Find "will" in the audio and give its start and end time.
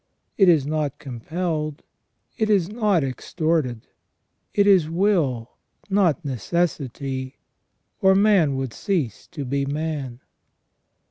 4.89-5.51